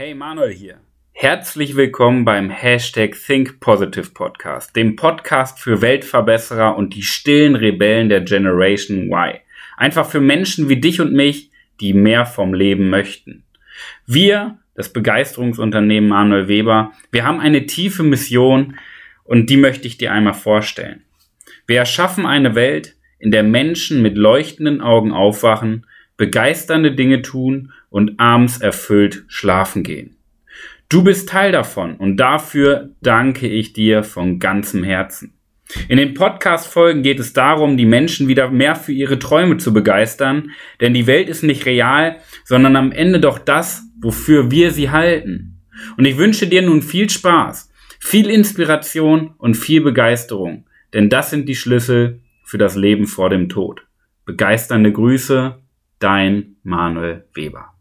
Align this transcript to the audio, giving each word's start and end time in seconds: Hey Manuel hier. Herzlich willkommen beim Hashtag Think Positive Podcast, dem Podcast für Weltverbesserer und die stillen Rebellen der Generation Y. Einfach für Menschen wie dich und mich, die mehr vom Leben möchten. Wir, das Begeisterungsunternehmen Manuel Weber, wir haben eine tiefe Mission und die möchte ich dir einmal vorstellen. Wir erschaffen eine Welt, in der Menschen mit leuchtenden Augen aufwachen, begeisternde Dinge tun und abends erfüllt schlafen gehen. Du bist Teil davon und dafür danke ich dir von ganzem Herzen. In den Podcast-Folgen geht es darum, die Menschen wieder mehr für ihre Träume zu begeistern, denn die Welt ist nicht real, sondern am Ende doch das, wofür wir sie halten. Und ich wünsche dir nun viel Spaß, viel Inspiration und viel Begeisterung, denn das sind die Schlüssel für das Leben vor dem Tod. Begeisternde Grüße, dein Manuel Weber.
Hey 0.00 0.14
Manuel 0.14 0.54
hier. 0.54 0.76
Herzlich 1.12 1.76
willkommen 1.76 2.24
beim 2.24 2.48
Hashtag 2.48 3.14
Think 3.14 3.60
Positive 3.60 4.12
Podcast, 4.14 4.74
dem 4.74 4.96
Podcast 4.96 5.60
für 5.60 5.82
Weltverbesserer 5.82 6.74
und 6.74 6.94
die 6.94 7.02
stillen 7.02 7.54
Rebellen 7.54 8.08
der 8.08 8.22
Generation 8.22 9.12
Y. 9.12 9.40
Einfach 9.76 10.08
für 10.08 10.22
Menschen 10.22 10.70
wie 10.70 10.80
dich 10.80 11.02
und 11.02 11.12
mich, 11.12 11.50
die 11.82 11.92
mehr 11.92 12.24
vom 12.24 12.54
Leben 12.54 12.88
möchten. 12.88 13.44
Wir, 14.06 14.56
das 14.74 14.90
Begeisterungsunternehmen 14.90 16.08
Manuel 16.08 16.48
Weber, 16.48 16.92
wir 17.12 17.26
haben 17.26 17.38
eine 17.38 17.66
tiefe 17.66 18.02
Mission 18.02 18.78
und 19.24 19.50
die 19.50 19.58
möchte 19.58 19.86
ich 19.86 19.98
dir 19.98 20.12
einmal 20.12 20.32
vorstellen. 20.32 21.02
Wir 21.66 21.76
erschaffen 21.76 22.24
eine 22.24 22.54
Welt, 22.54 22.96
in 23.18 23.32
der 23.32 23.42
Menschen 23.42 24.00
mit 24.00 24.16
leuchtenden 24.16 24.80
Augen 24.80 25.12
aufwachen, 25.12 25.84
begeisternde 26.20 26.92
Dinge 26.92 27.22
tun 27.22 27.72
und 27.88 28.20
abends 28.20 28.58
erfüllt 28.58 29.24
schlafen 29.26 29.82
gehen. 29.82 30.18
Du 30.90 31.02
bist 31.02 31.30
Teil 31.30 31.50
davon 31.50 31.96
und 31.96 32.18
dafür 32.18 32.90
danke 33.00 33.48
ich 33.48 33.72
dir 33.72 34.04
von 34.04 34.38
ganzem 34.38 34.84
Herzen. 34.84 35.32
In 35.88 35.96
den 35.96 36.12
Podcast-Folgen 36.12 37.02
geht 37.02 37.20
es 37.20 37.32
darum, 37.32 37.78
die 37.78 37.86
Menschen 37.86 38.28
wieder 38.28 38.50
mehr 38.50 38.76
für 38.76 38.92
ihre 38.92 39.18
Träume 39.18 39.56
zu 39.56 39.72
begeistern, 39.72 40.50
denn 40.82 40.92
die 40.92 41.06
Welt 41.06 41.30
ist 41.30 41.42
nicht 41.42 41.64
real, 41.64 42.18
sondern 42.44 42.76
am 42.76 42.92
Ende 42.92 43.18
doch 43.18 43.38
das, 43.38 43.82
wofür 44.02 44.50
wir 44.50 44.72
sie 44.72 44.90
halten. 44.90 45.62
Und 45.96 46.04
ich 46.04 46.18
wünsche 46.18 46.46
dir 46.46 46.60
nun 46.60 46.82
viel 46.82 47.08
Spaß, 47.08 47.72
viel 47.98 48.28
Inspiration 48.28 49.32
und 49.38 49.54
viel 49.54 49.80
Begeisterung, 49.80 50.66
denn 50.92 51.08
das 51.08 51.30
sind 51.30 51.48
die 51.48 51.56
Schlüssel 51.56 52.20
für 52.44 52.58
das 52.58 52.76
Leben 52.76 53.06
vor 53.06 53.30
dem 53.30 53.48
Tod. 53.48 53.86
Begeisternde 54.26 54.92
Grüße, 54.92 55.56
dein 56.00 56.56
Manuel 56.64 57.28
Weber. 57.34 57.72